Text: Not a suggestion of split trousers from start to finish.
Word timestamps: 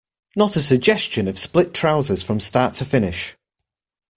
Not 0.35 0.55
a 0.55 0.63
suggestion 0.63 1.27
of 1.27 1.37
split 1.37 1.75
trousers 1.75 2.23
from 2.23 2.39
start 2.39 2.73
to 2.73 2.85
finish. 2.85 3.37